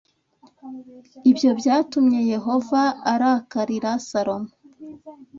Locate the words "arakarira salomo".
3.13-4.51